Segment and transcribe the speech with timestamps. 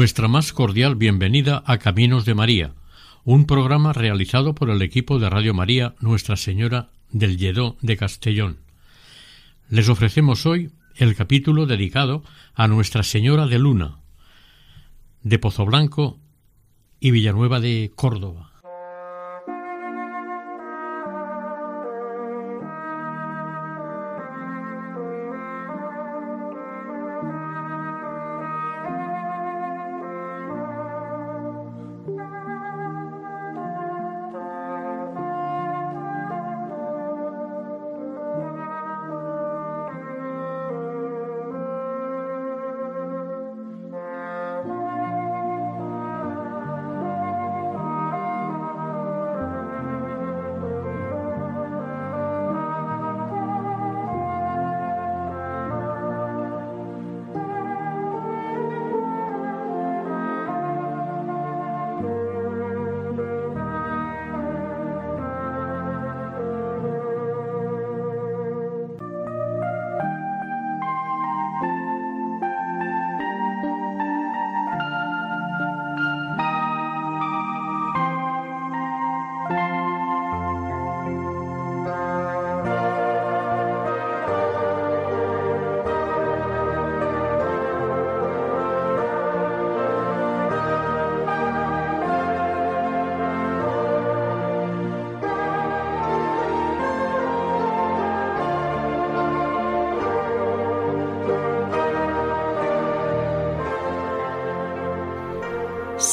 [0.00, 2.72] Nuestra más cordial bienvenida a Caminos de María,
[3.22, 8.60] un programa realizado por el equipo de Radio María Nuestra Señora del Lledó de Castellón.
[9.68, 13.98] Les ofrecemos hoy el capítulo dedicado a Nuestra Señora de Luna,
[15.22, 16.18] de Pozoblanco
[16.98, 18.49] y Villanueva de Córdoba.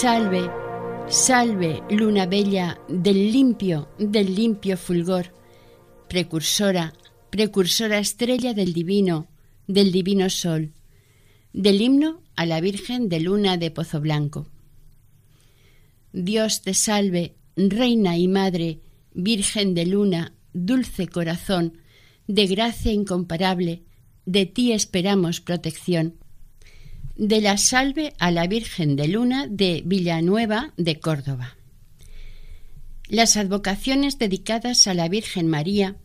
[0.07, 0.49] Salve,
[1.09, 5.33] salve, luna bella del limpio, del limpio fulgor,
[6.07, 6.93] precursora,
[7.29, 9.27] precursora estrella del divino,
[9.67, 10.71] del divino sol,
[11.51, 14.47] del himno a la Virgen de Luna de Pozo Blanco.
[16.13, 18.79] Dios te salve, Reina y Madre,
[19.13, 21.79] Virgen de Luna, dulce corazón,
[22.27, 23.83] de gracia incomparable,
[24.25, 26.15] de ti esperamos protección
[27.17, 31.57] de la Salve a la Virgen de Luna de Villanueva de Córdoba.
[33.07, 35.95] Las advocaciones dedicadas a la Virgen María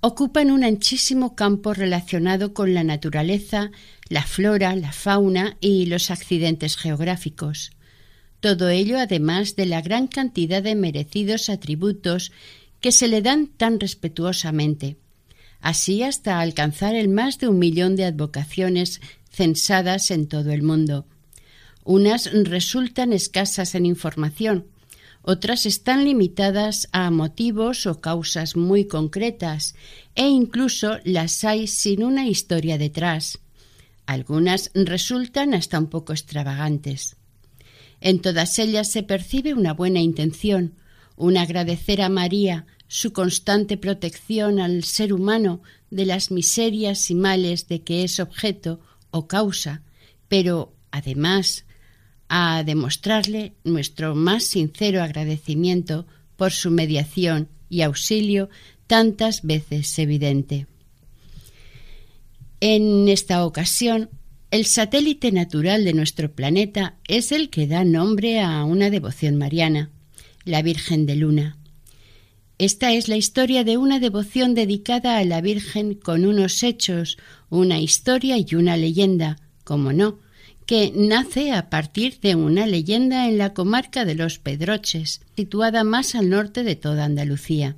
[0.00, 3.72] ocupan un anchísimo campo relacionado con la naturaleza,
[4.08, 7.72] la flora, la fauna y los accidentes geográficos.
[8.38, 12.30] Todo ello además de la gran cantidad de merecidos atributos
[12.80, 14.96] que se le dan tan respetuosamente,
[15.60, 19.00] así hasta alcanzar el más de un millón de advocaciones
[19.32, 21.06] censadas en todo el mundo.
[21.84, 24.66] Unas resultan escasas en información,
[25.24, 29.76] otras están limitadas a motivos o causas muy concretas,
[30.16, 33.38] e incluso las hay sin una historia detrás.
[34.04, 37.16] Algunas resultan hasta un poco extravagantes.
[38.00, 40.74] En todas ellas se percibe una buena intención,
[41.16, 47.68] un agradecer a María su constante protección al ser humano de las miserias y males
[47.68, 48.80] de que es objeto
[49.12, 49.82] o causa,
[50.26, 51.64] pero además
[52.28, 56.06] a demostrarle nuestro más sincero agradecimiento
[56.36, 58.48] por su mediación y auxilio
[58.86, 60.66] tantas veces evidente.
[62.60, 64.10] En esta ocasión,
[64.50, 69.90] el satélite natural de nuestro planeta es el que da nombre a una devoción mariana,
[70.44, 71.61] la Virgen de Luna.
[72.62, 77.18] Esta es la historia de una devoción dedicada a la Virgen con unos hechos,
[77.50, 80.20] una historia y una leyenda, como no,
[80.64, 86.14] que nace a partir de una leyenda en la comarca de los Pedroches, situada más
[86.14, 87.74] al norte de toda Andalucía.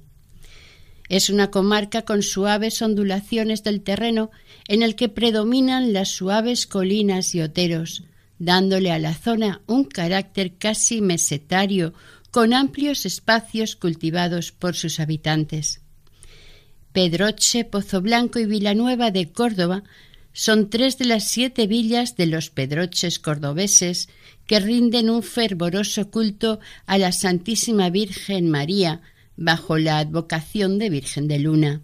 [1.09, 4.31] Es una comarca con suaves ondulaciones del terreno
[4.69, 8.05] en el que predominan las suaves colinas y oteros,
[8.39, 11.95] dándole a la zona un carácter casi mesetario
[12.35, 15.83] con amplios espacios cultivados por sus habitantes.
[16.93, 19.85] Pedroche, Pozo Blanco y Villanueva de Córdoba
[20.33, 24.09] son tres de las siete villas de los Pedroches cordobeses
[24.49, 29.01] que rinden un fervoroso culto a la Santísima Virgen María
[29.37, 31.83] bajo la advocación de Virgen de Luna.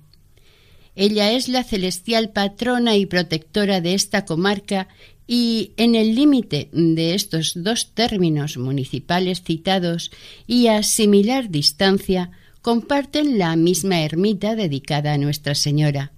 [0.96, 4.88] Ella es la celestial patrona y protectora de esta comarca
[5.32, 10.10] y en el límite de estos dos términos municipales citados
[10.48, 12.32] y a similar distancia
[12.62, 16.10] comparten la misma ermita dedicada a Nuestra Señora.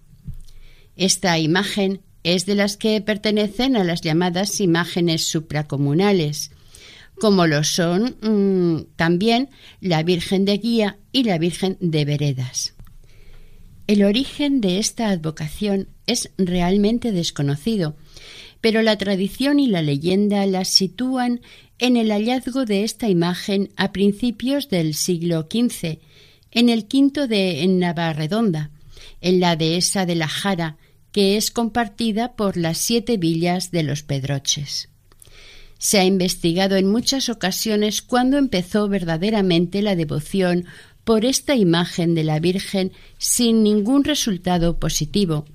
[0.97, 6.51] Esta imagen es de las que pertenecen a las llamadas imágenes supracomunales,
[7.21, 9.51] como lo son mm, también
[9.83, 12.73] la Virgen de Guía y la Virgen de Veredas.
[13.87, 17.95] El origen de esta advocación es realmente desconocido,
[18.63, 21.43] pero la tradición y la leyenda la sitúan
[21.79, 25.99] en el hallazgo de esta imagen a principios del siglo XV,
[26.53, 28.71] en el quinto de Navarredonda,
[29.21, 30.77] en la dehesa de la Jara,
[31.11, 34.89] que es compartida por las siete villas de los Pedroches.
[35.79, 40.67] Se ha investigado en muchas ocasiones cuándo empezó verdaderamente la devoción
[41.03, 45.47] por esta imagen de la Virgen sin ningún resultado positivo,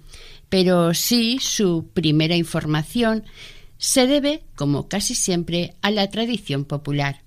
[0.49, 3.23] pero sí su primera información
[3.77, 7.21] se debe, como casi siempre, a la tradición popular.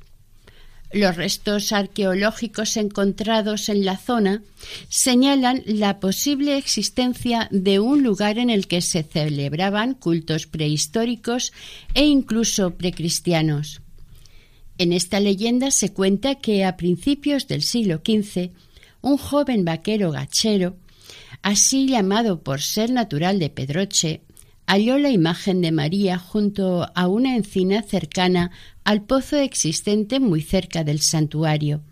[0.92, 4.42] Los restos arqueológicos encontrados en la zona
[4.88, 11.52] señalan la posible existencia de un lugar en el que se celebraban cultos prehistóricos
[11.94, 13.82] e incluso precristianos.
[14.78, 18.50] En esta leyenda se cuenta que a principios del siglo XV
[19.00, 20.76] un joven vaquero gachero
[21.42, 24.22] así llamado por ser natural de Pedroche,
[24.66, 28.52] halló la imagen de María junto a una encina cercana
[28.84, 31.82] al pozo existente muy cerca del santuario.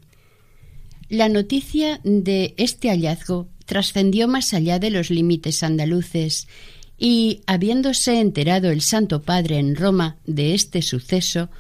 [1.08, 6.46] La noticia de este hallazgo trascendió más allá de los límites andaluces
[6.98, 11.50] y, habiéndose enterado el Santo Padre en Roma de este suceso,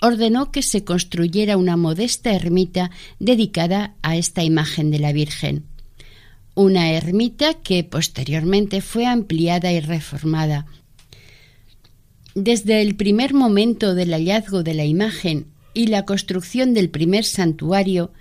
[0.00, 5.64] ordenó que se construyera una modesta ermita dedicada a esta imagen de la Virgen
[6.60, 10.66] una ermita que posteriormente fue ampliada y reformada.
[12.34, 18.12] Desde el primer momento del hallazgo de la imagen y la construcción del primer santuario,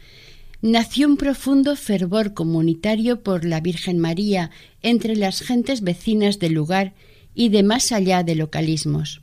[0.61, 4.51] nació un profundo fervor comunitario por la Virgen María
[4.81, 6.93] entre las gentes vecinas del lugar
[7.35, 9.21] y de más allá de localismos.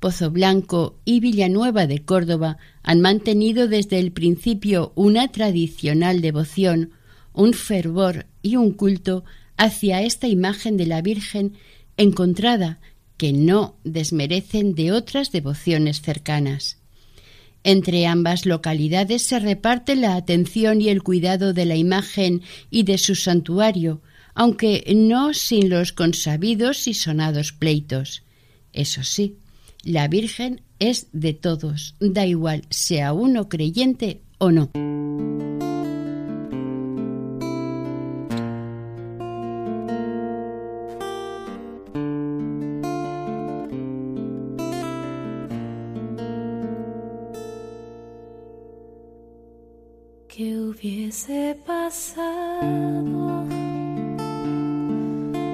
[0.00, 6.90] Pozo Blanco y Villanueva de Córdoba han mantenido desde el principio una tradicional devoción
[7.32, 9.24] un fervor y un culto
[9.56, 11.54] hacia esta imagen de la Virgen
[11.96, 12.80] encontrada
[13.16, 16.78] que no desmerecen de otras devociones cercanas.
[17.64, 22.98] Entre ambas localidades se reparte la atención y el cuidado de la imagen y de
[22.98, 24.02] su santuario,
[24.34, 28.24] aunque no sin los consabidos y sonados pleitos.
[28.72, 29.36] Eso sí,
[29.84, 34.70] la Virgen es de todos, da igual sea uno creyente o no.
[50.50, 53.44] Hubiese pasado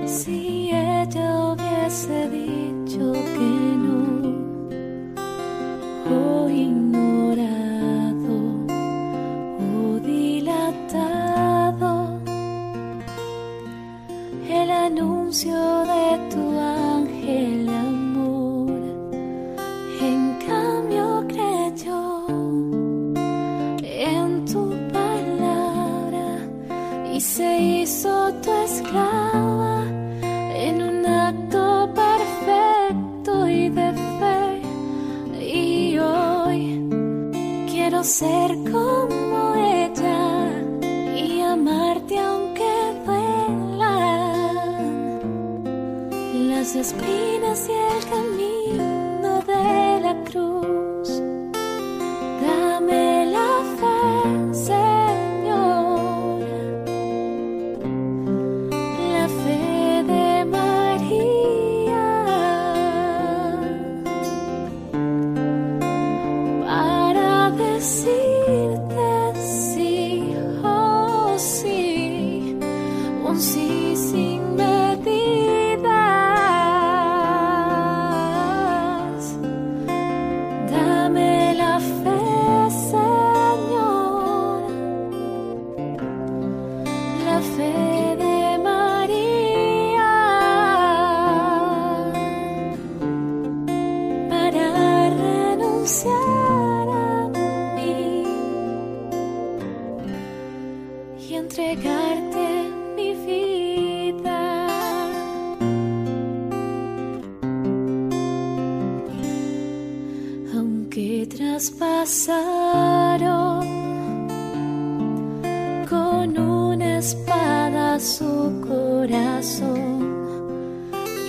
[0.07, 3.51] si ella hubiese dicho que
[3.85, 4.01] no
[6.11, 8.37] o ignorado
[9.61, 11.93] o dilatado
[14.49, 16.48] el anuncio de tu
[46.79, 47.18] las espinas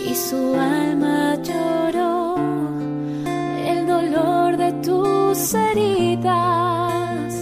[0.10, 2.36] y su alma lloró.
[3.72, 7.34] El dolor de tus heridas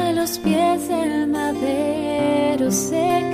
[0.00, 3.25] a los pies del madero se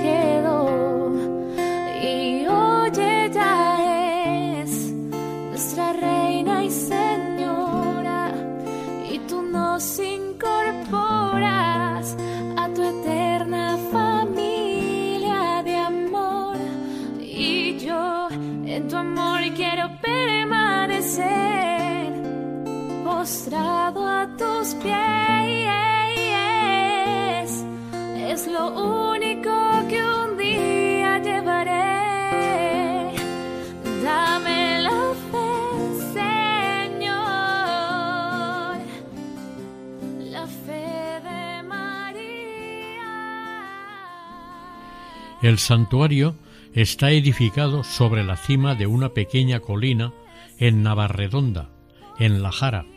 [45.53, 46.35] El santuario
[46.73, 50.11] está edificado sobre la cima de una pequeña colina
[50.57, 51.69] en Navarredonda,
[52.17, 52.87] en La Jara,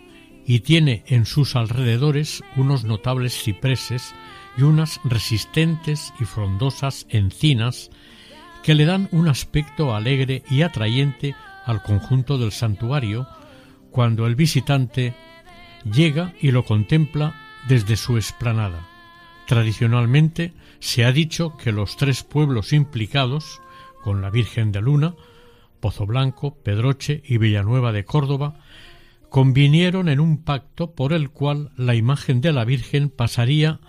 [0.46, 4.14] y tiene en sus alrededores unos notables cipreses
[4.56, 7.90] y unas resistentes y frondosas encinas
[8.62, 11.34] que le dan un aspecto alegre y atrayente
[11.66, 13.28] al conjunto del santuario
[13.90, 15.14] cuando el visitante
[15.84, 17.34] llega y lo contempla
[17.68, 18.80] desde su explanada.
[19.46, 23.60] Tradicionalmente se ha dicho que los tres pueblos implicados,
[24.02, 25.14] con la Virgen de Luna,
[25.80, 28.60] Pozo Blanco, Pedroche y Villanueva de Córdoba,
[29.28, 33.80] convinieron en un pacto por el cual la imagen de la Virgen pasaría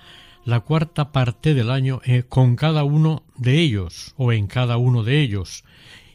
[0.44, 5.04] la cuarta parte del año eh, con cada uno de ellos o en cada uno
[5.04, 5.64] de ellos,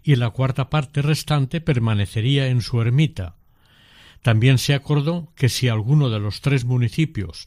[0.02, 3.37] y la cuarta parte restante permanecería en su ermita.
[4.23, 7.47] También se acordó que si alguno de los tres municipios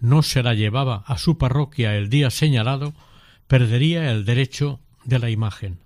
[0.00, 2.94] no se la llevaba a su parroquia el día señalado,
[3.46, 5.80] perdería el derecho de la imagen.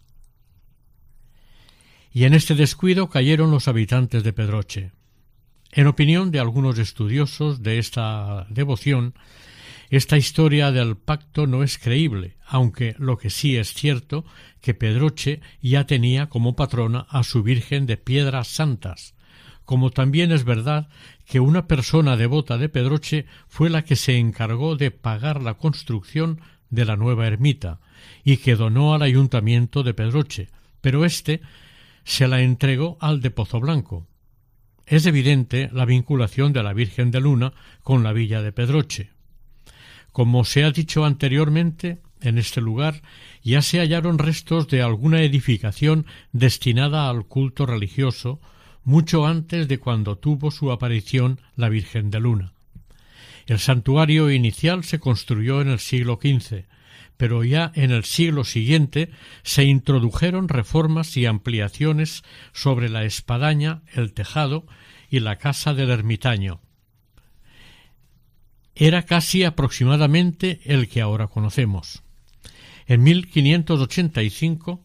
[2.12, 4.92] Y en este descuido cayeron los habitantes de Pedroche.
[5.72, 9.14] En opinión de algunos estudiosos de esta devoción,
[9.90, 14.24] esta historia del pacto no es creíble, aunque lo que sí es cierto
[14.60, 19.14] que Pedroche ya tenía como patrona a su Virgen de Piedras Santas,
[19.64, 20.88] como también es verdad
[21.26, 26.40] que una persona devota de Pedroche fue la que se encargó de pagar la construcción
[26.70, 27.80] de la nueva ermita
[28.24, 30.48] y que donó al ayuntamiento de Pedroche,
[30.80, 31.40] pero éste
[32.04, 34.06] se la entregó al de Pozo Blanco,
[34.86, 39.10] es evidente la vinculación de la Virgen de Luna con la villa de Pedroche.
[40.12, 43.02] Como se ha dicho anteriormente, en este lugar
[43.42, 48.40] ya se hallaron restos de alguna edificación destinada al culto religioso
[48.84, 52.52] mucho antes de cuando tuvo su aparición la Virgen de Luna.
[53.46, 56.64] El santuario inicial se construyó en el siglo XV,
[57.16, 59.10] pero ya en el siglo siguiente
[59.42, 64.66] se introdujeron reformas y ampliaciones sobre la espadaña, el tejado
[65.10, 66.60] y la casa del ermitaño.
[68.74, 72.02] Era casi aproximadamente el que ahora conocemos.
[72.86, 74.84] En 1585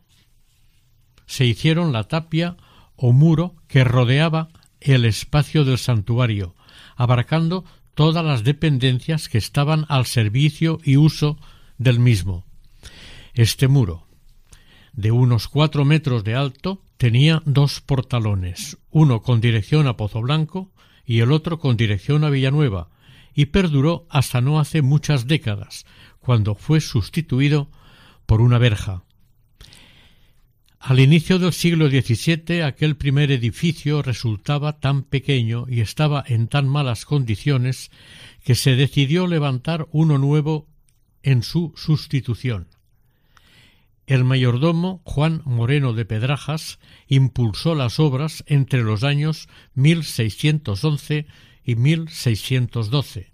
[1.26, 2.58] se hicieron la tapia
[3.02, 4.50] o muro que rodeaba
[4.82, 6.56] el espacio del santuario,
[6.98, 7.64] abarcando
[7.96, 11.38] todas las dependencias que estaban al servicio y uso
[11.78, 12.46] del mismo.
[13.34, 14.06] Este muro,
[14.92, 20.74] de unos cuatro metros de alto, tenía dos portalones, uno con dirección a Pozo Blanco
[21.06, 22.90] y el otro con dirección a Villanueva,
[23.34, 25.86] y perduró hasta no hace muchas décadas,
[26.20, 27.70] cuando fue sustituido
[28.26, 29.04] por una verja.
[30.80, 36.70] Al inicio del siglo XVII aquel primer edificio resultaba tan pequeño y estaba en tan
[36.70, 37.92] malas condiciones
[38.46, 40.68] que se decidió levantar uno nuevo
[41.22, 42.70] en su sustitución.
[44.08, 51.28] El mayordomo Juan Moreno de Pedrajas impulsó las obras entre los años 1611
[51.66, 53.32] y 1612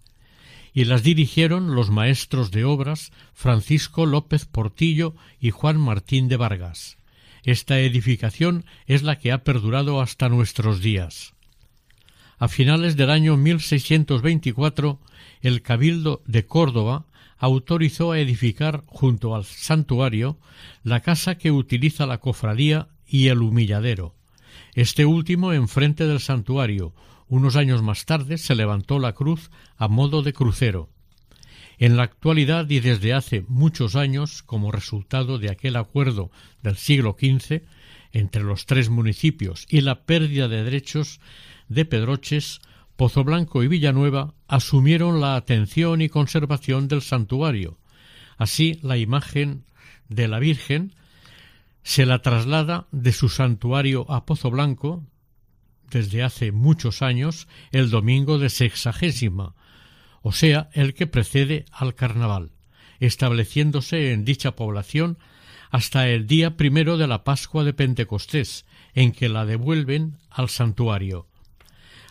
[0.73, 6.97] y las dirigieron los maestros de obras Francisco López Portillo y Juan Martín de Vargas.
[7.45, 11.35] Esta edificación es la que ha perdurado hasta nuestros días.
[12.39, 14.99] A finales del año 1624,
[15.41, 17.05] el Cabildo de Córdoba
[17.37, 20.39] autorizó a edificar junto al santuario
[20.83, 24.15] la casa que utiliza la cofradía y el humilladero.
[24.73, 26.93] Este último enfrente del santuario.
[27.27, 30.89] Unos años más tarde se levantó la cruz a modo de crucero.
[31.77, 36.31] En la actualidad y desde hace muchos años, como resultado de aquel acuerdo
[36.63, 37.63] del siglo XV
[38.13, 41.19] entre los tres municipios y la pérdida de derechos
[41.67, 42.61] de Pedroches,
[42.95, 47.77] Pozo Blanco y Villanueva asumieron la atención y conservación del santuario.
[48.37, 49.65] Así, la imagen
[50.07, 50.93] de la Virgen
[51.83, 55.03] se la traslada de su santuario a Pozo Blanco
[55.89, 59.55] desde hace muchos años el domingo de sexagésima,
[60.27, 62.49] o sea, el que precede al carnaval,
[62.99, 65.19] estableciéndose en dicha población
[65.69, 68.65] hasta el día primero de la Pascua de Pentecostés,
[68.95, 71.27] en que la devuelven al santuario.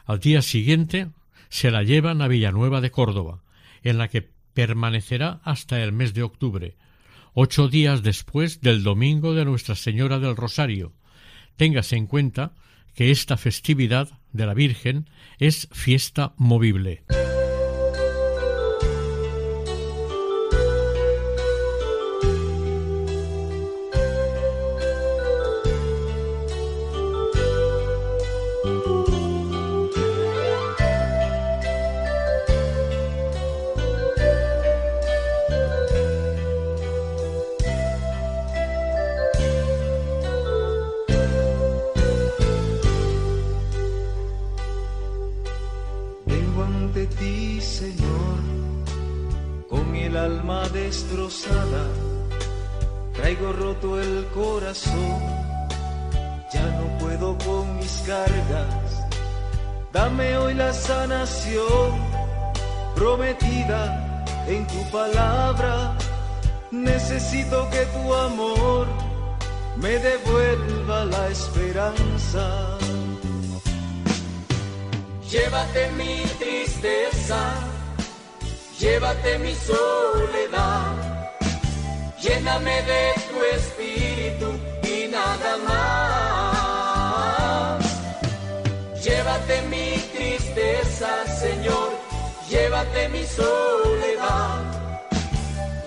[0.05, 1.09] Al día siguiente
[1.49, 3.43] se la llevan a Villanueva de Córdoba,
[3.83, 6.77] en la que permanecerá hasta el mes de octubre,
[7.33, 10.93] ocho días después del domingo de Nuestra Señora del Rosario.
[11.57, 12.53] Téngase en cuenta
[12.95, 17.03] que esta festividad de la Virgen es fiesta movible.
[90.95, 91.91] Señor,
[92.49, 94.63] llévate mi soledad,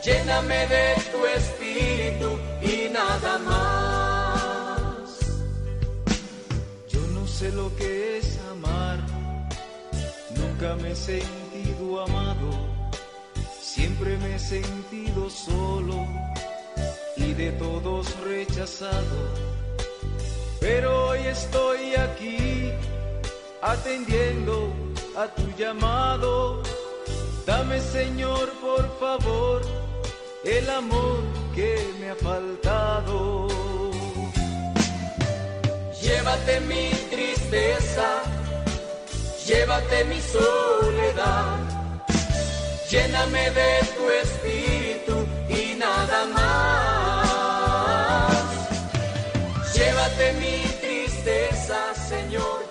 [0.03, 5.07] lléname de tu espíritu y nada más.
[6.89, 8.37] Yo no sé lo que es
[10.35, 12.49] Nunca me he sentido amado,
[13.61, 16.05] siempre me he sentido solo
[17.15, 19.19] y de todos rechazado.
[20.59, 22.71] Pero hoy estoy aquí
[23.61, 24.73] atendiendo
[25.17, 26.61] a tu llamado.
[27.45, 29.61] Dame Señor, por favor,
[30.45, 31.19] el amor
[31.55, 33.47] que me ha faltado.
[36.01, 38.23] Llévate mi tristeza
[39.47, 41.57] llévate mi soledad,
[42.89, 47.57] lléname de tu espíritu y nada más.
[49.73, 51.77] Llévate mi tristeza,
[52.09, 52.65] Señor,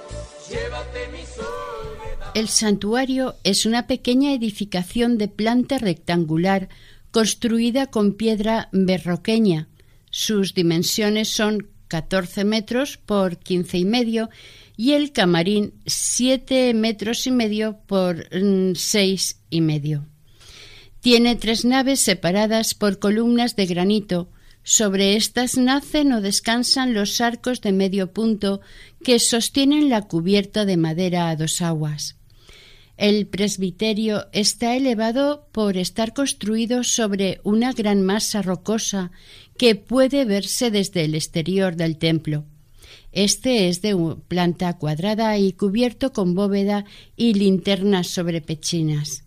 [0.49, 1.96] llévate mi soledad.
[2.37, 6.69] El santuario es una pequeña edificación de planta rectangular
[7.11, 9.69] construida con piedra berroqueña.
[10.11, 14.29] Sus dimensiones son 14 metros por 15 y medio
[14.77, 20.05] y el camarín siete metros y medio por mm, seis y medio.
[21.01, 24.29] Tiene tres naves separadas por columnas de granito.
[24.63, 28.61] Sobre estas nacen o descansan los arcos de medio punto
[29.03, 32.17] que sostienen la cubierta de madera a dos aguas.
[32.97, 39.11] El presbiterio está elevado por estar construido sobre una gran masa rocosa
[39.59, 42.45] que puede verse desde el exterior del templo.
[43.13, 43.97] Este es de
[44.29, 49.25] planta cuadrada y cubierto con bóveda y linternas sobre pechinas.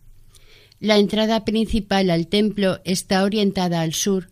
[0.79, 4.29] La entrada principal al templo está orientada al sur,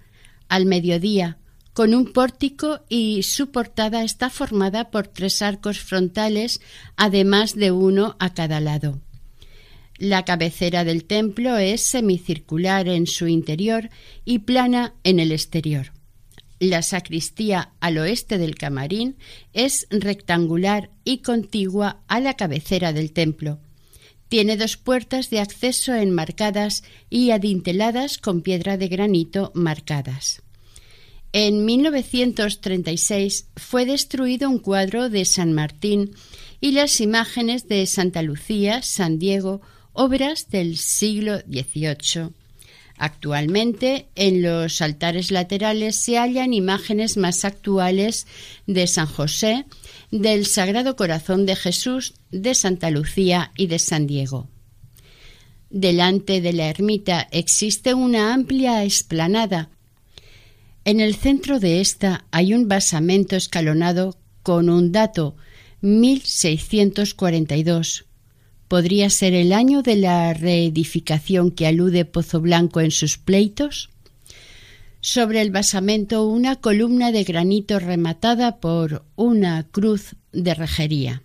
[0.48, 1.38] al mediodía,
[1.74, 6.60] con un pórtico y su portada está formada por tres arcos frontales,
[6.96, 9.00] además de uno a cada lado.
[9.98, 13.90] La cabecera del templo es semicircular en su interior
[14.26, 15.92] y plana en el exterior.
[16.60, 19.18] La sacristía al oeste del camarín
[19.54, 23.60] es rectangular y contigua a la cabecera del templo.
[24.28, 30.42] Tiene dos puertas de acceso enmarcadas y adinteladas con piedra de granito marcadas.
[31.32, 36.12] En 1936 fue destruido un cuadro de San Martín
[36.60, 39.62] y las imágenes de Santa Lucía, San Diego,
[39.98, 42.30] obras del siglo XVIII.
[42.98, 48.26] Actualmente en los altares laterales se hallan imágenes más actuales
[48.66, 49.66] de San José,
[50.10, 54.48] del Sagrado Corazón de Jesús, de Santa Lucía y de San Diego.
[55.70, 59.70] Delante de la ermita existe una amplia explanada.
[60.86, 65.36] En el centro de esta hay un basamento escalonado con un dato
[65.82, 68.07] 1642
[68.68, 73.90] ¿Podría ser el año de la reedificación que alude Pozo Blanco en sus pleitos?
[75.00, 81.24] Sobre el basamento una columna de granito rematada por una cruz de rejería.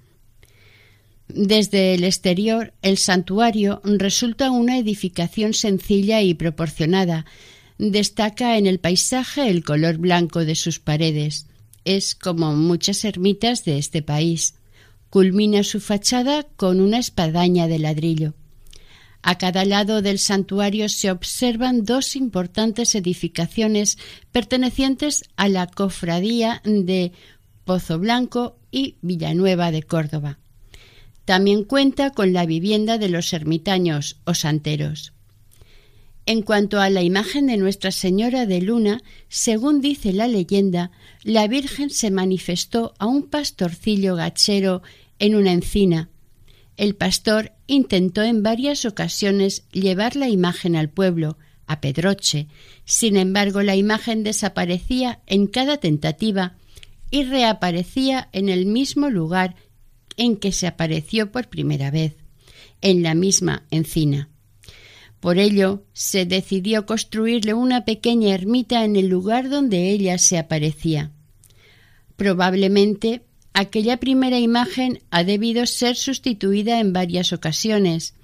[1.27, 7.25] Desde el exterior, el santuario resulta una edificación sencilla y proporcionada.
[7.79, 11.47] Destaca en el paisaje el color blanco de sus paredes.
[11.85, 14.55] Es como muchas ermitas de este país.
[15.12, 18.33] Culmina su fachada con una espadaña de ladrillo.
[19.20, 23.98] A cada lado del santuario se observan dos importantes edificaciones
[24.33, 27.12] pertenecientes a la cofradía de
[27.66, 30.38] Pozo Blanco y Villanueva de Córdoba.
[31.27, 35.12] También cuenta con la vivienda de los ermitaños o santeros.
[36.25, 40.92] En cuanto a la imagen de Nuestra Señora de Luna, según dice la leyenda,
[41.25, 44.83] la Virgen se manifestó a un pastorcillo gachero
[45.23, 46.11] en una encina.
[46.77, 52.49] El pastor intentó en varias ocasiones llevar la imagen al pueblo, a Pedroche.
[52.85, 56.57] Sin embargo, la imagen desaparecía en cada tentativa
[57.13, 59.55] y reaparecía en el mismo lugar
[60.17, 62.17] en que se apareció por primera vez,
[62.81, 64.29] en la misma encina.
[65.21, 71.13] Por ello, se decidió construirle una pequeña ermita en el lugar donde ella se aparecía.
[72.17, 73.23] Probablemente
[73.55, 78.15] aquella primera imagen ha debido ser sustituida en varias ocasiones.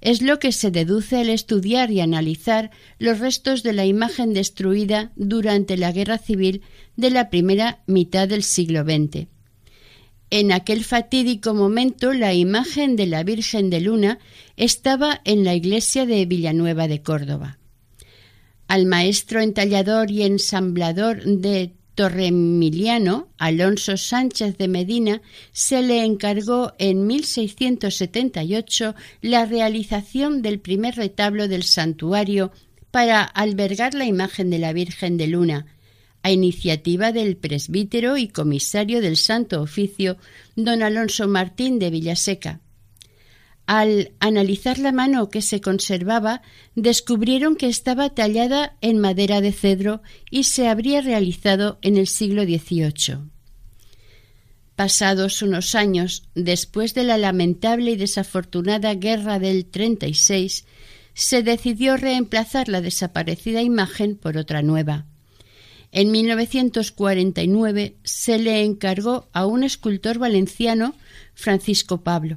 [0.00, 5.12] Es lo que se deduce al estudiar y analizar los restos de la imagen destruida
[5.16, 6.62] durante la Guerra Civil
[6.96, 9.28] de la primera mitad del siglo XX.
[10.30, 14.18] En aquel fatídico momento la imagen de la Virgen de Luna
[14.56, 17.58] estaba en la iglesia de Villanueva de Córdoba.
[18.66, 27.06] Al maestro entallador y ensamblador de Torremiliano, Alonso Sánchez de Medina, se le encargó en
[27.06, 32.52] 1678 la realización del primer retablo del santuario
[32.90, 35.66] para albergar la imagen de la Virgen de Luna,
[36.22, 40.16] a iniciativa del presbítero y comisario del Santo Oficio,
[40.56, 42.60] don Alonso Martín de Villaseca.
[43.74, 46.42] Al analizar la mano que se conservaba,
[46.74, 52.42] descubrieron que estaba tallada en madera de cedro y se habría realizado en el siglo
[52.42, 53.30] XVIII.
[54.76, 60.66] Pasados unos años, después de la lamentable y desafortunada guerra del 36,
[61.14, 65.06] se decidió reemplazar la desaparecida imagen por otra nueva.
[65.92, 70.94] En 1949 se le encargó a un escultor valenciano,
[71.32, 72.36] Francisco Pablo.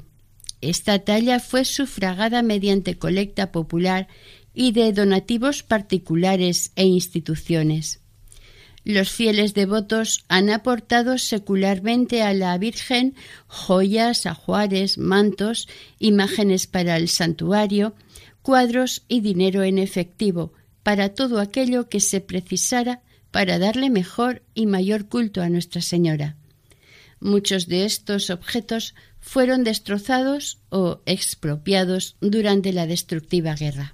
[0.65, 4.08] Esta talla fue sufragada mediante colecta popular
[4.51, 7.99] y de donativos particulares e instituciones.
[8.84, 13.13] Los fieles devotos han aportado secularmente a la Virgen
[13.45, 15.67] joyas, ajuares, mantos,
[15.99, 17.93] imágenes para el santuario,
[18.41, 24.65] cuadros y dinero en efectivo para todo aquello que se precisara para darle mejor y
[24.65, 26.38] mayor culto a Nuestra Señora.
[27.19, 33.93] Muchos de estos objetos fueron destrozados o expropiados durante la destructiva guerra.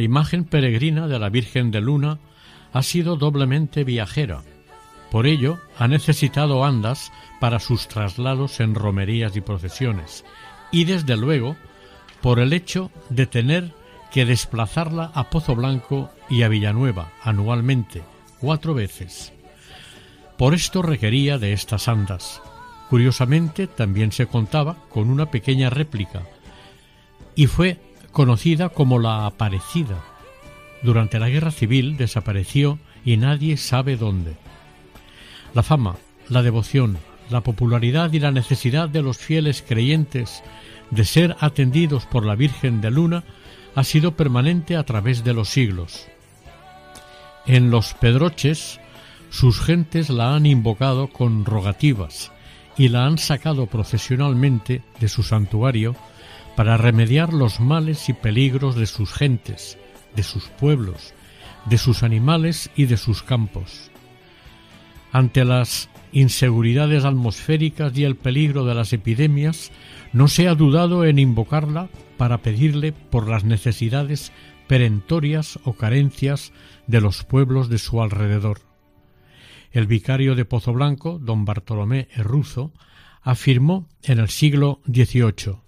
[0.00, 2.18] Imagen peregrina de la Virgen de Luna
[2.72, 4.42] ha sido doblemente viajera.
[5.10, 10.24] Por ello, ha necesitado andas para sus traslados en romerías y procesiones,
[10.70, 11.56] y desde luego
[12.20, 13.72] por el hecho de tener
[14.10, 18.02] que desplazarla a Pozo Blanco y a Villanueva anualmente,
[18.40, 19.32] cuatro veces.
[20.36, 22.42] Por esto requería de estas andas.
[22.90, 26.22] Curiosamente, también se contaba con una pequeña réplica,
[27.34, 27.80] y fue
[28.18, 30.02] conocida como la Aparecida.
[30.82, 34.34] Durante la Guerra Civil desapareció y nadie sabe dónde.
[35.54, 35.94] La fama,
[36.28, 36.98] la devoción,
[37.30, 40.42] la popularidad y la necesidad de los fieles creyentes
[40.90, 43.22] de ser atendidos por la Virgen de Luna
[43.76, 46.08] ha sido permanente a través de los siglos.
[47.46, 48.80] En los Pedroches,
[49.30, 52.32] sus gentes la han invocado con rogativas
[52.76, 55.94] y la han sacado procesionalmente de su santuario
[56.58, 59.78] para remediar los males y peligros de sus gentes,
[60.16, 61.14] de sus pueblos,
[61.66, 63.92] de sus animales y de sus campos.
[65.12, 69.70] Ante las inseguridades atmosféricas y el peligro de las epidemias,
[70.12, 74.32] no se ha dudado en invocarla para pedirle por las necesidades
[74.66, 76.52] perentorias o carencias
[76.88, 78.62] de los pueblos de su alrededor.
[79.70, 82.72] El vicario de Pozo Blanco, don Bartolomé Herruzo,
[83.22, 85.67] afirmó en el siglo XVIII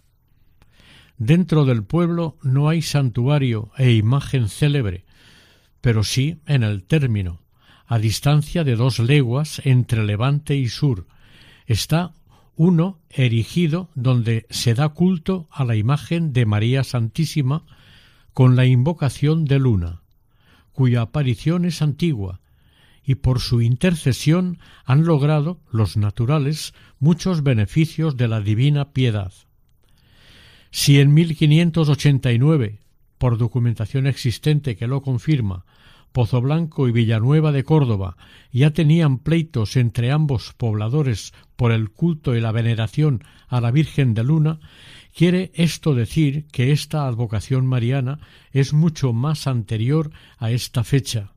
[1.20, 5.04] Dentro del pueblo no hay santuario e imagen célebre,
[5.82, 7.42] pero sí en el término,
[7.86, 11.06] a distancia de dos leguas entre levante y sur,
[11.66, 12.14] está
[12.56, 17.66] uno erigido donde se da culto a la imagen de María Santísima
[18.32, 20.00] con la invocación de luna,
[20.72, 22.40] cuya aparición es antigua,
[23.04, 29.34] y por su intercesión han logrado los naturales muchos beneficios de la divina piedad.
[30.70, 32.78] Si en 1589,
[33.18, 35.64] por documentación existente que lo confirma,
[36.12, 38.16] Pozo Blanco y Villanueva de Córdoba
[38.50, 44.14] ya tenían pleitos entre ambos pobladores por el culto y la veneración a la Virgen
[44.14, 44.58] de Luna,
[45.14, 48.18] quiere esto decir que esta advocación mariana
[48.52, 51.32] es mucho más anterior a esta fecha.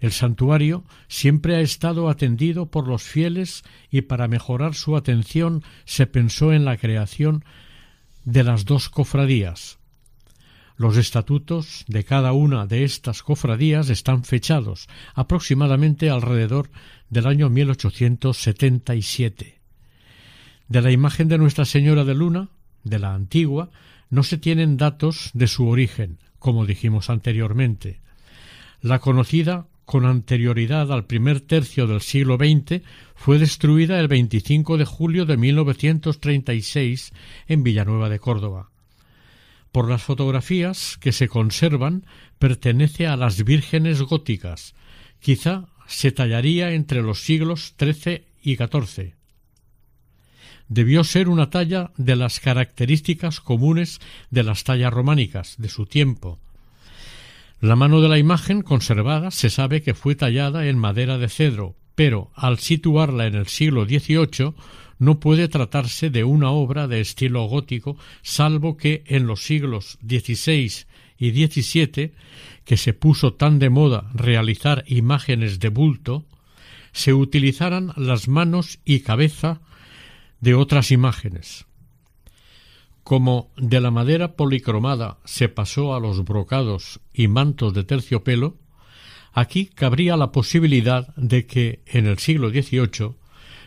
[0.00, 6.06] El santuario siempre ha estado atendido por los fieles y para mejorar su atención se
[6.06, 7.44] pensó en la creación
[8.24, 9.78] de las dos cofradías.
[10.76, 16.70] Los estatutos de cada una de estas cofradías están fechados aproximadamente alrededor
[17.10, 19.60] del año 1877.
[20.68, 22.48] De la imagen de Nuestra Señora de Luna,
[22.84, 23.70] de la antigua,
[24.10, 28.00] no se tienen datos de su origen, como dijimos anteriormente.
[28.80, 32.82] La conocida con anterioridad al primer tercio del siglo XX
[33.14, 37.12] fue destruida el 25 de julio de 1936
[37.46, 38.70] en Villanueva de Córdoba.
[39.72, 42.06] Por las fotografías que se conservan,
[42.38, 44.74] pertenece a las vírgenes góticas.
[45.18, 49.14] Quizá se tallaría entre los siglos XIII y XIV.
[50.68, 56.38] Debió ser una talla de las características comunes de las tallas románicas de su tiempo.
[57.62, 61.76] La mano de la imagen conservada se sabe que fue tallada en madera de cedro,
[61.94, 64.54] pero al situarla en el siglo XVIII
[64.98, 70.72] no puede tratarse de una obra de estilo gótico, salvo que en los siglos XVI
[71.16, 72.14] y XVII,
[72.64, 76.26] que se puso tan de moda realizar imágenes de bulto,
[76.90, 79.60] se utilizaran las manos y cabeza
[80.40, 81.66] de otras imágenes.
[83.02, 88.56] Como de la madera policromada se pasó a los brocados y mantos de terciopelo,
[89.32, 93.16] aquí cabría la posibilidad de que en el siglo XVIII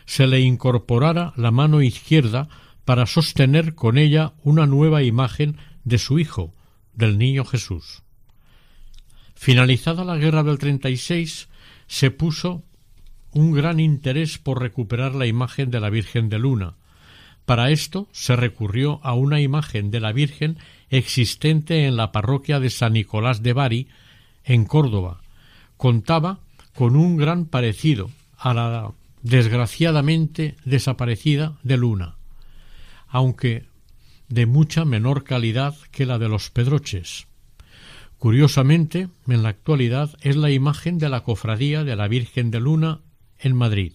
[0.06, 2.48] se le incorporara la mano izquierda
[2.84, 6.54] para sostener con ella una nueva imagen de su hijo,
[6.94, 8.02] del niño Jesús.
[9.34, 11.48] Finalizada la guerra del treinta y seis,
[11.88, 12.64] se puso
[13.32, 16.76] un gran interés por recuperar la imagen de la Virgen de Luna.
[17.46, 20.58] Para esto se recurrió a una imagen de la Virgen
[20.90, 23.88] existente en la parroquia de San Nicolás de Bari,
[24.44, 25.20] en Córdoba.
[25.76, 26.40] Contaba
[26.74, 32.16] con un gran parecido a la desgraciadamente desaparecida de Luna,
[33.08, 33.64] aunque
[34.28, 37.28] de mucha menor calidad que la de los Pedroches.
[38.18, 43.00] Curiosamente, en la actualidad es la imagen de la cofradía de la Virgen de Luna
[43.38, 43.92] en Madrid.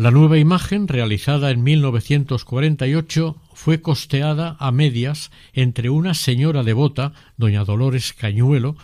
[0.00, 7.64] La nueva imagen, realizada en 1948, fue costeada a medias entre una señora devota, doña
[7.64, 8.76] Dolores Cañuelo,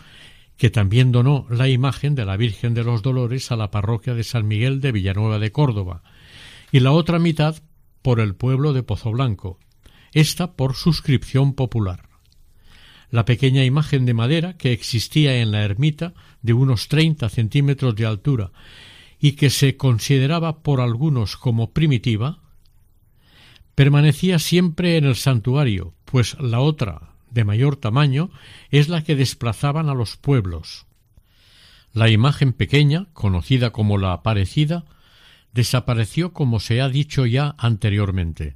[0.57, 4.23] que también donó la imagen de la Virgen de los Dolores a la parroquia de
[4.23, 6.03] San Miguel de Villanueva de Córdoba,
[6.71, 7.63] y la otra mitad
[8.03, 9.57] por el pueblo de Pozoblanco,
[10.13, 12.09] esta por suscripción popular.
[13.09, 18.05] La pequeña imagen de madera que existía en la ermita, de unos treinta centímetros de
[18.05, 18.51] altura,
[19.19, 22.39] y que se consideraba por algunos como primitiva,
[23.75, 28.29] permanecía siempre en el santuario, pues la otra, de mayor tamaño,
[28.69, 30.85] es la que desplazaban a los pueblos.
[31.93, 34.85] La imagen pequeña, conocida como la Aparecida,
[35.53, 38.55] desapareció como se ha dicho ya anteriormente.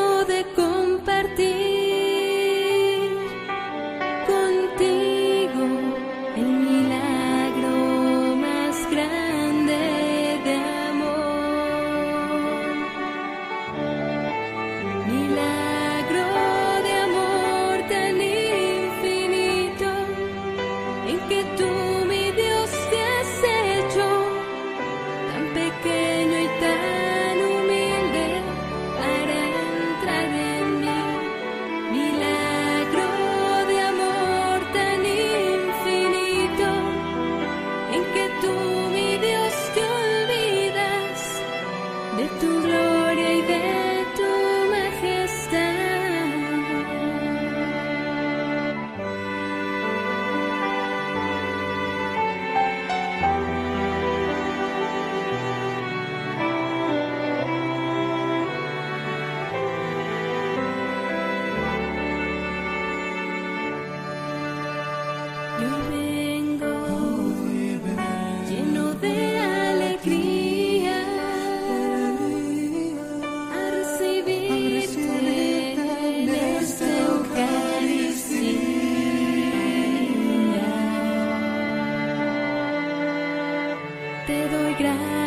[84.25, 85.20] te doy gracias.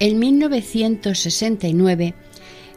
[0.00, 2.14] 1969,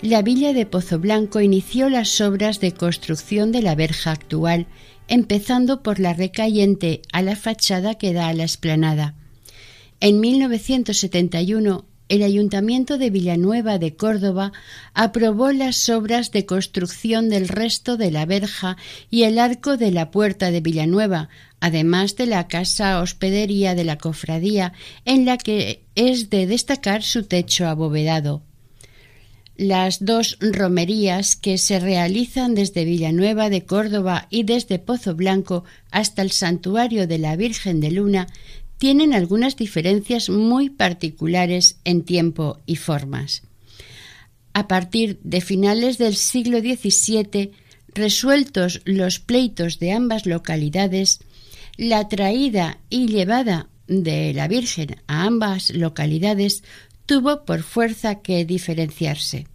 [0.01, 4.67] la villa de Pozo Blanco inició las obras de construcción de la verja actual,
[5.07, 9.15] empezando por la recayente a la fachada que da a la explanada.
[10.01, 14.53] En 1971, el Ayuntamiento de Villanueva de Córdoba
[14.93, 18.77] aprobó las obras de construcción del resto de la verja
[19.09, 23.97] y el arco de la puerta de Villanueva, además de la casa hospedería de la
[23.97, 24.73] cofradía,
[25.05, 28.43] en la que es de destacar su techo abovedado.
[29.55, 36.21] Las dos romerías que se realizan desde Villanueva de Córdoba y desde Pozo Blanco hasta
[36.21, 38.27] el santuario de la Virgen de Luna
[38.77, 43.43] tienen algunas diferencias muy particulares en tiempo y formas.
[44.53, 47.51] A partir de finales del siglo XVII,
[47.93, 51.19] resueltos los pleitos de ambas localidades,
[51.77, 56.63] la traída y llevada de la Virgen a ambas localidades
[57.05, 59.47] tuvo por fuerza que diferenciarse.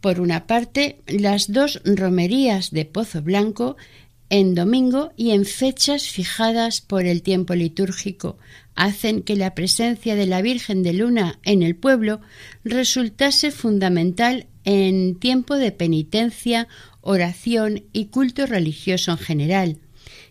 [0.00, 3.76] Por una parte, las dos romerías de Pozo Blanco
[4.30, 8.38] en domingo y en fechas fijadas por el tiempo litúrgico
[8.76, 12.20] hacen que la presencia de la Virgen de Luna en el pueblo
[12.64, 16.68] resultase fundamental en tiempo de penitencia,
[17.00, 19.78] oración y culto religioso en general.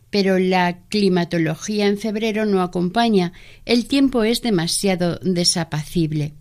[0.10, 3.34] Pero la climatología en febrero no acompaña,
[3.66, 6.34] el tiempo es demasiado desapacible.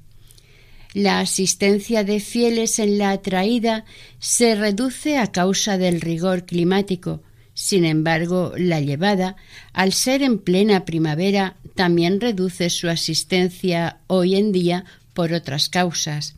[0.94, 3.84] La asistencia de fieles en la traída
[4.18, 7.22] se reduce a causa del rigor climático,
[7.60, 9.34] sin embargo, la llevada,
[9.72, 16.36] al ser en plena primavera, también reduce su asistencia hoy en día por otras causas.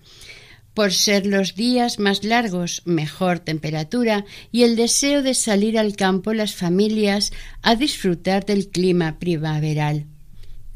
[0.73, 6.33] Por ser los días más largos, mejor temperatura y el deseo de salir al campo
[6.33, 10.07] las familias a disfrutar del clima primaveral.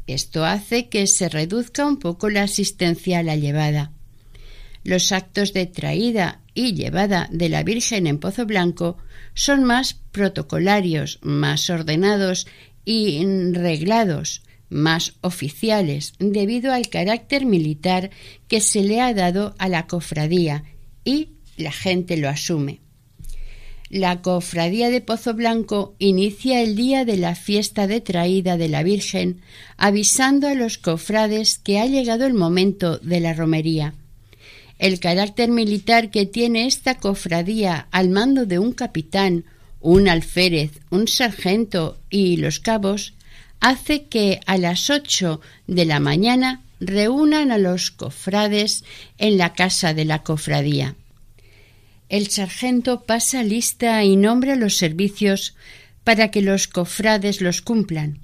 [0.05, 3.94] Esto hace que se reduzca un poco la asistencia a la llevada.
[4.85, 8.97] Los actos de traída y llevada de la Virgen en Pozo Blanco
[9.33, 12.45] son más protocolarios, más ordenados
[12.85, 18.11] y reglados, más oficiales, debido al carácter militar
[18.47, 20.63] que se le ha dado a la cofradía
[21.03, 22.81] y la gente lo asume.
[23.89, 28.83] La cofradía de Pozo Blanco inicia el día de la fiesta de traída de la
[28.83, 29.41] Virgen,
[29.77, 33.95] avisando a los cofrades que ha llegado el momento de la romería.
[34.77, 39.45] El carácter militar que tiene esta cofradía al mando de un capitán,
[39.79, 43.13] un alférez, un sargento y los cabos
[43.59, 48.83] hace que a las ocho de la mañana reúnan a los cofrades
[49.17, 50.95] en la casa de la cofradía.
[52.09, 55.55] El sargento pasa lista y nombra los servicios
[56.03, 58.19] para que los cofrades los cumplan,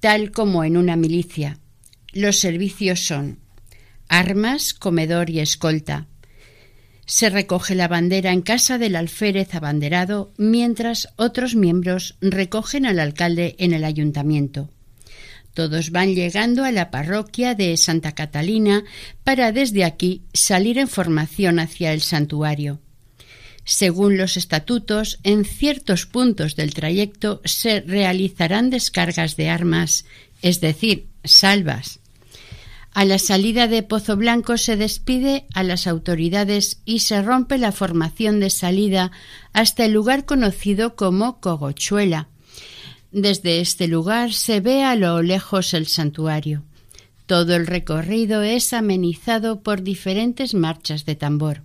[0.00, 1.58] tal como en una milicia.
[2.12, 3.38] Los servicios son
[4.08, 6.06] armas, comedor y escolta.
[7.06, 13.56] Se recoge la bandera en casa del alférez abanderado, mientras otros miembros recogen al alcalde
[13.58, 14.68] en el ayuntamiento.
[15.54, 18.84] Todos van llegando a la parroquia de Santa Catalina
[19.24, 22.80] para desde aquí salir en formación hacia el santuario.
[23.64, 30.04] Según los estatutos, en ciertos puntos del trayecto se realizarán descargas de armas,
[30.42, 32.00] es decir, salvas.
[32.98, 37.70] A la salida de Pozo Blanco se despide a las autoridades y se rompe la
[37.70, 39.12] formación de salida
[39.52, 42.26] hasta el lugar conocido como Cogochuela.
[43.12, 46.64] Desde este lugar se ve a lo lejos el santuario.
[47.26, 51.62] Todo el recorrido es amenizado por diferentes marchas de tambor.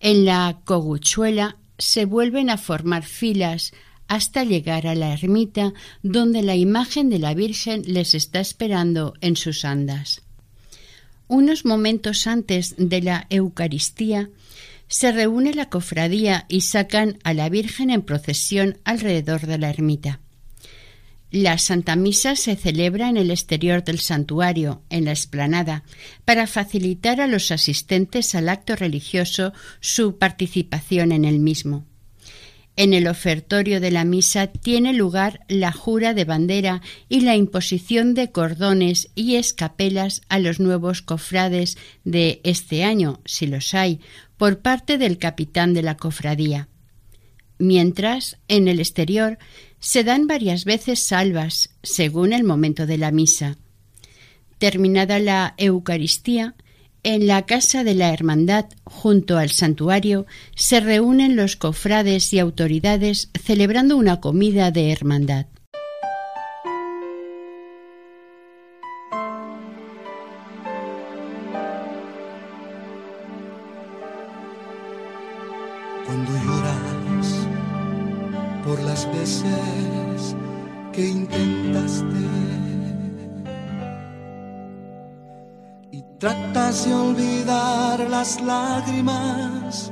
[0.00, 3.72] En la Coguchuela se vuelven a formar filas
[4.08, 5.72] hasta llegar a la ermita
[6.02, 10.20] donde la imagen de la Virgen les está esperando en sus andas.
[11.32, 14.28] Unos momentos antes de la Eucaristía,
[14.86, 20.20] se reúne la cofradía y sacan a la Virgen en procesión alrededor de la ermita.
[21.30, 25.84] La Santa Misa se celebra en el exterior del santuario, en la explanada,
[26.26, 31.86] para facilitar a los asistentes al acto religioso su participación en el mismo.
[32.74, 38.14] En el ofertorio de la misa tiene lugar la jura de bandera y la imposición
[38.14, 44.00] de cordones y escapelas a los nuevos cofrades de este año, si los hay,
[44.38, 46.68] por parte del capitán de la cofradía.
[47.58, 49.38] Mientras, en el exterior,
[49.78, 53.58] se dan varias veces salvas, según el momento de la misa.
[54.58, 56.54] Terminada la Eucaristía,
[57.04, 63.30] en la casa de la Hermandad, junto al santuario, se reúnen los cofrades y autoridades
[63.42, 65.46] celebrando una comida de hermandad.
[86.72, 89.90] Tratas de olvidar las lágrimas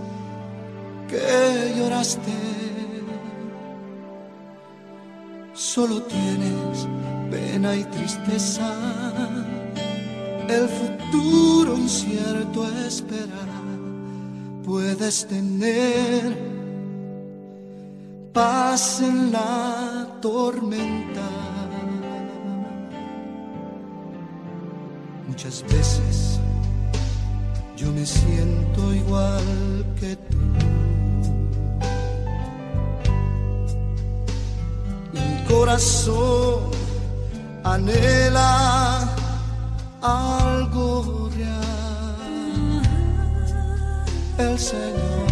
[1.09, 2.33] que lloraste.
[5.53, 6.87] Solo tienes
[7.31, 8.73] pena y tristeza,
[10.49, 13.27] el futuro incierto espera.
[14.65, 16.37] Puedes tener
[18.33, 21.29] paz en la tormenta.
[25.29, 26.41] Muchas veces
[27.81, 30.37] yo me siento igual que tú.
[35.15, 36.71] Mi corazón
[37.65, 39.09] anhela
[40.03, 42.83] algo real.
[44.37, 45.31] El Señor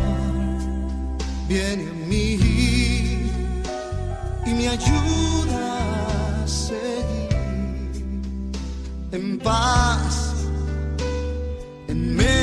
[1.48, 2.38] viene a mí
[4.46, 7.28] y me ayuda a seguir
[9.12, 10.27] en paz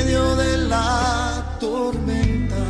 [0.06, 2.64] medio de la tormenta.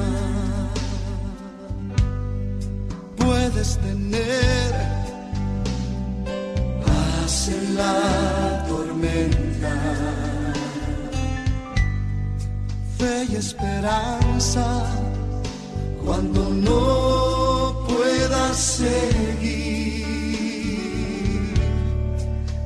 [3.16, 4.72] Puedes tener
[6.84, 9.74] paz en la tormenta,
[12.98, 14.66] fe y esperanza
[16.04, 20.04] cuando no puedas seguir,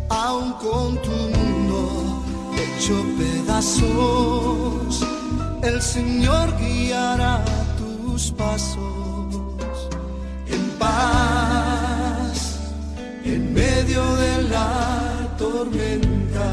[0.08, 1.39] aun con tu
[2.88, 5.06] pedazos,
[5.62, 7.44] el Señor guiará
[7.76, 9.34] tus pasos
[10.46, 12.58] en paz,
[13.24, 16.48] en medio de la tormenta.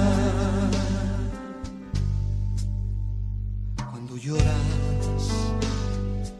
[3.89, 5.23] Cuando lloras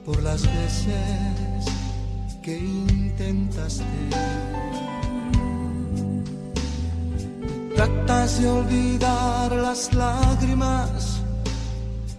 [0.05, 1.65] por las veces
[2.43, 3.85] que intentaste.
[7.77, 11.21] Tratas de olvidar las lágrimas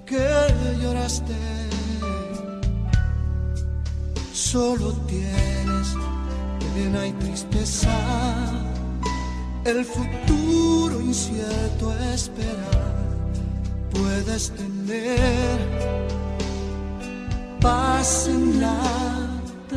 [0.06, 0.24] que
[0.80, 1.34] lloraste.
[4.32, 5.96] Solo tienes
[6.74, 7.90] pena y tristeza.
[9.64, 12.94] El futuro incierto espera.
[13.90, 15.58] Puedes tener
[17.60, 18.78] paz en la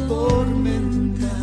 [0.07, 1.40] tormenta.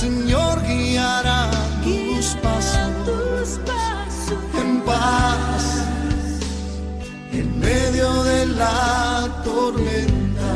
[0.00, 1.50] Señor guiará
[1.84, 3.60] tus pasos
[4.60, 5.64] en paz
[7.32, 10.52] en medio de la tormenta.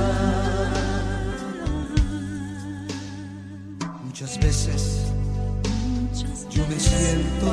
[4.04, 5.04] Muchas veces
[6.50, 7.48] yo me siento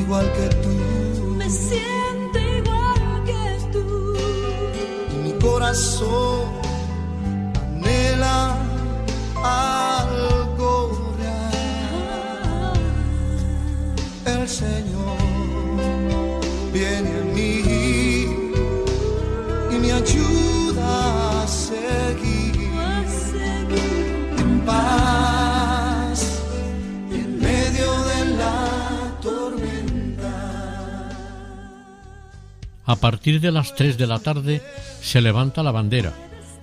[0.00, 4.16] igual que tú Me siento igual que tú.
[5.12, 6.47] y mi corazón
[20.18, 24.34] ayuda a seguir A seguir.
[24.38, 26.20] en paz
[27.10, 30.34] en medio de la tormenta.
[32.84, 34.62] A partir de las 3 de la tarde
[35.00, 36.12] se levanta la bandera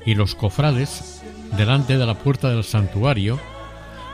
[0.05, 1.21] y los cofrades,
[1.57, 3.39] delante de la puerta del santuario,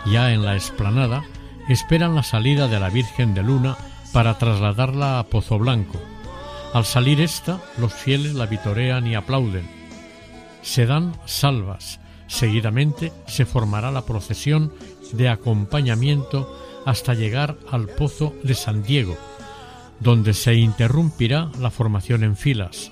[0.05, 1.23] ya en la explanada,
[1.67, 3.77] esperan la salida de la Virgen de Luna
[4.13, 5.99] para trasladarla a Pozo Blanco.
[6.73, 9.67] Al salir esta, los fieles la vitorean y aplauden.
[10.61, 11.99] Se dan salvas.
[12.27, 14.71] Seguidamente se formará la procesión
[15.11, 19.17] de acompañamiento hasta llegar al Pozo de San Diego,
[19.99, 22.91] donde se interrumpirá la formación en filas.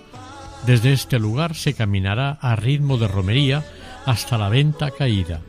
[0.65, 3.65] Desde este lugar se caminará a ritmo de romería
[4.05, 5.39] hasta la venta caída.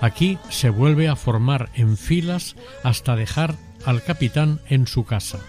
[0.00, 2.54] Aquí se vuelve a formar en filas
[2.84, 5.40] hasta dejar al capitán en su casa.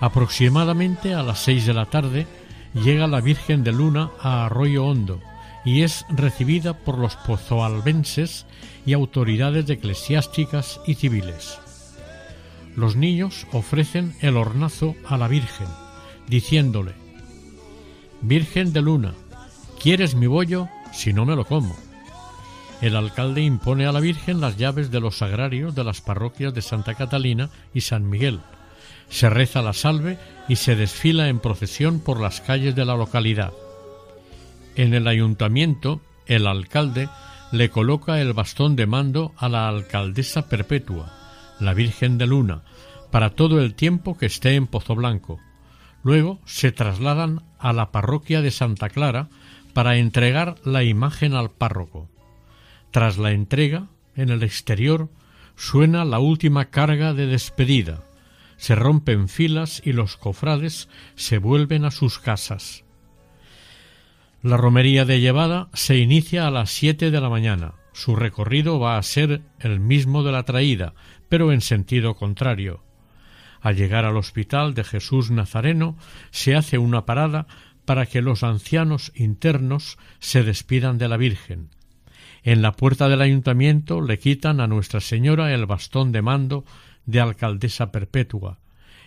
[0.00, 2.26] Aproximadamente a las seis de la tarde
[2.74, 5.20] llega la Virgen de Luna a Arroyo Hondo
[5.64, 8.46] y es recibida por los pozoalbenses
[8.84, 11.58] y autoridades eclesiásticas y civiles.
[12.76, 15.66] Los niños ofrecen el hornazo a la Virgen,
[16.28, 16.92] diciéndole,
[18.20, 19.14] Virgen de Luna,
[19.82, 20.68] ¿quieres mi bollo?
[20.92, 21.74] Si no me lo como.
[22.82, 26.60] El alcalde impone a la Virgen las llaves de los sagrarios de las parroquias de
[26.60, 28.40] Santa Catalina y San Miguel,
[29.08, 33.52] Se reza la salve y se desfila en procesión por las calles de la localidad.
[34.74, 37.08] En el ayuntamiento, el alcalde
[37.52, 41.12] le coloca el bastón de mando a la alcaldesa perpetua,
[41.60, 42.62] la Virgen de Luna,
[43.10, 45.40] para todo el tiempo que esté en Pozo Blanco.
[46.02, 49.28] Luego se trasladan a la parroquia de Santa Clara
[49.72, 52.08] para entregar la imagen al párroco.
[52.90, 55.10] Tras la entrega, en el exterior,
[55.56, 58.05] suena la última carga de despedida.
[58.56, 62.84] Se rompen filas y los cofrades se vuelven a sus casas.
[64.42, 67.74] La romería de llevada se inicia a las siete de la mañana.
[67.92, 70.94] Su recorrido va a ser el mismo de la traída,
[71.28, 72.84] pero en sentido contrario.
[73.60, 75.96] Al llegar al hospital de Jesús Nazareno
[76.30, 77.46] se hace una parada
[77.84, 81.70] para que los ancianos internos se despidan de la Virgen.
[82.42, 86.64] En la puerta del ayuntamiento le quitan a Nuestra Señora el bastón de mando
[87.06, 88.58] de alcaldesa perpetua.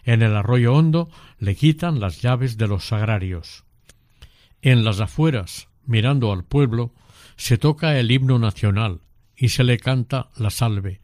[0.04, 3.66] En el arroyo hondo le quitan las llaves de los sagrarios.
[4.62, 6.93] En las afueras, mirando al pueblo,
[7.36, 9.02] se toca el himno nacional
[9.36, 11.02] y se le canta la salve.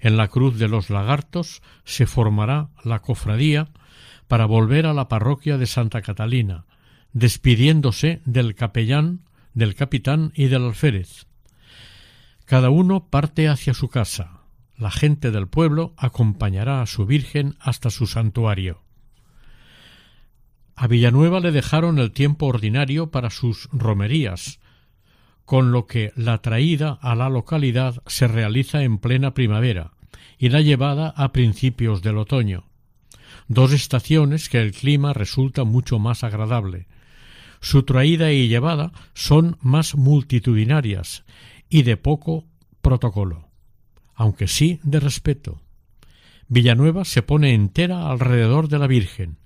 [0.00, 3.70] En la cruz de los lagartos se formará la cofradía
[4.26, 6.66] para volver a la parroquia de Santa Catalina,
[7.12, 9.20] despidiéndose del capellán,
[9.54, 11.26] del capitán y del alférez.
[12.44, 14.43] Cada uno parte hacia su casa.
[14.76, 18.82] La gente del pueblo acompañará a su Virgen hasta su santuario.
[20.74, 24.58] A Villanueva le dejaron el tiempo ordinario para sus romerías,
[25.44, 29.92] con lo que la traída a la localidad se realiza en plena primavera
[30.38, 32.64] y la llevada a principios del otoño,
[33.46, 36.88] dos estaciones que el clima resulta mucho más agradable.
[37.60, 41.24] Su traída y llevada son más multitudinarias
[41.68, 42.44] y de poco
[42.82, 43.43] protocolo,
[44.14, 45.60] aunque sí de respeto.
[46.48, 49.38] Villanueva se pone entera alrededor de la Virgen.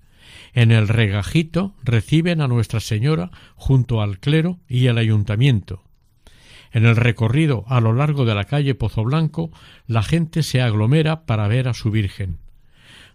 [0.52, 5.84] En el regajito reciben a Nuestra Señora junto al clero y el ayuntamiento.
[6.72, 9.50] En el recorrido a lo largo de la calle Pozo Blanco,
[9.86, 12.38] la gente se aglomera para ver a su Virgen.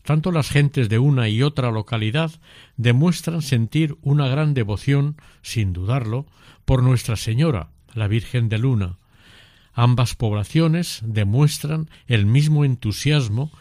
[0.04, 2.32] Tanto las gentes de una y otra localidad
[2.76, 6.26] demuestran sentir una gran devoción, sin dudarlo,
[6.66, 8.98] por Nuestra Señora, la Virgen de Luna.
[9.74, 13.52] Ambas poblaciones demuestran el mismo entusiasmo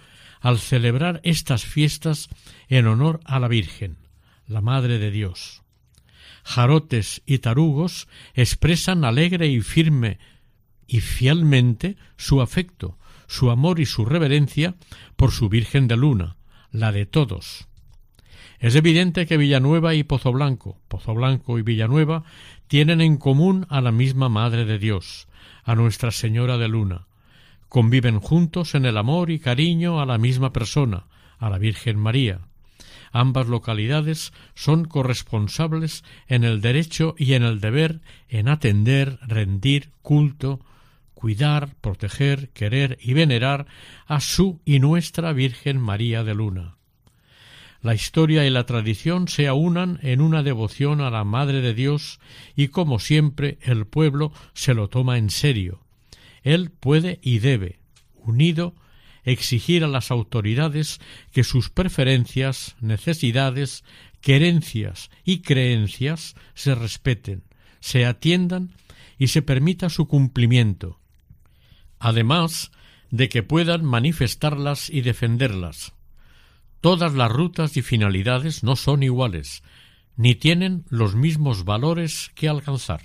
[0.40, 2.28] al celebrar estas fiestas
[2.68, 3.96] en honor a la Virgen,
[4.46, 5.62] la Madre de Dios.
[6.44, 10.18] Jarotes y tarugos expresan alegre y firme
[10.86, 14.74] y fielmente su afecto, su amor y su reverencia
[15.16, 16.36] por su Virgen de Luna,
[16.70, 17.68] la de todos.
[18.58, 22.24] Es evidente que Villanueva y Pozo Blanco, Pozo Blanco y Villanueva,
[22.68, 25.28] tienen en común a la misma Madre de Dios,
[25.64, 27.06] a Nuestra Señora de Luna.
[27.68, 31.04] Conviven juntos en el amor y cariño a la misma persona,
[31.38, 32.40] a la Virgen María.
[33.12, 40.60] Ambas localidades son corresponsables en el derecho y en el deber en atender, rendir culto,
[41.14, 43.66] cuidar, proteger, querer y venerar
[44.06, 46.76] a su y nuestra Virgen María de Luna.
[47.82, 52.20] La historia y la tradición se aunan en una devoción a la Madre de Dios
[52.54, 55.80] y como siempre el pueblo se lo toma en serio.
[56.44, 57.80] Él puede y debe,
[58.14, 58.76] unido,
[59.24, 61.00] exigir a las autoridades
[61.32, 63.82] que sus preferencias, necesidades,
[64.20, 67.42] querencias y creencias se respeten,
[67.80, 68.70] se atiendan
[69.18, 71.00] y se permita su cumplimiento,
[71.98, 72.70] además
[73.10, 75.94] de que puedan manifestarlas y defenderlas.
[76.82, 79.62] Todas las rutas y finalidades no son iguales,
[80.16, 83.02] ni tienen los mismos valores que alcanzar.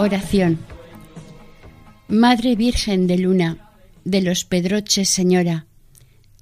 [0.00, 0.60] Oración.
[2.06, 3.72] Madre Virgen de Luna,
[4.04, 5.66] de los Pedroches Señora,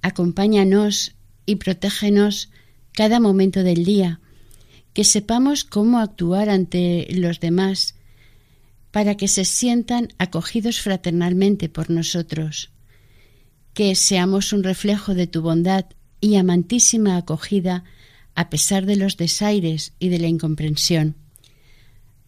[0.02, 1.14] acompáñanos
[1.46, 2.50] y protégenos
[2.92, 4.20] cada momento del día,
[4.92, 7.94] que sepamos cómo actuar ante los demás,
[8.90, 12.72] para que se sientan acogidos fraternalmente por nosotros,
[13.72, 15.86] que seamos un reflejo de tu bondad
[16.20, 17.84] y amantísima acogida
[18.34, 21.25] a pesar de los desaires y de la incomprensión.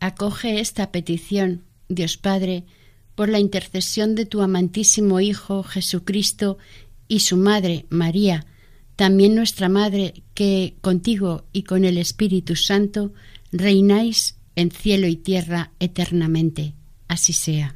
[0.00, 2.64] Acoge esta petición, Dios Padre,
[3.14, 6.58] por la intercesión de tu amantísimo Hijo Jesucristo
[7.08, 8.46] y su Madre María,
[8.94, 13.12] también nuestra Madre, que contigo y con el Espíritu Santo
[13.52, 16.74] reináis en cielo y tierra eternamente.
[17.08, 17.74] Así sea.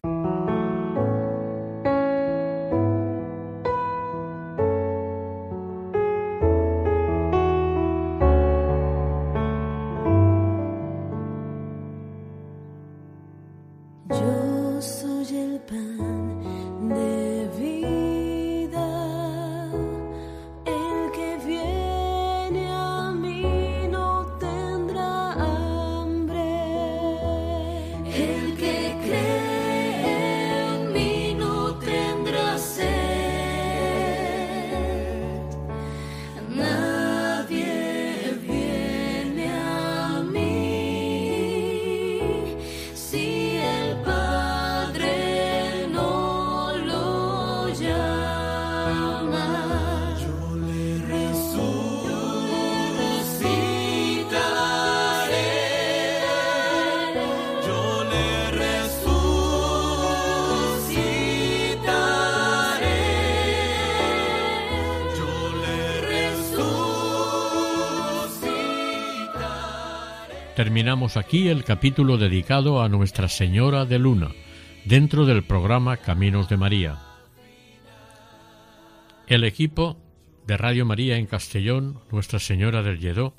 [70.63, 74.29] Terminamos aquí el capítulo dedicado a Nuestra Señora de Luna,
[74.85, 77.01] dentro del programa Caminos de María.
[79.27, 79.99] El equipo
[80.47, 83.35] de Radio María en Castellón, Nuestra Señora del Lledó,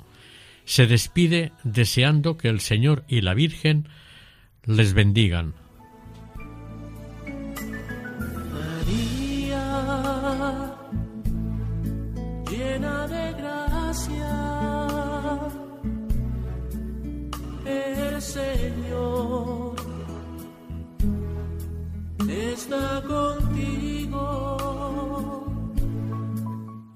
[0.66, 3.88] se despide deseando que el Señor y la Virgen
[4.66, 5.54] les bendigan.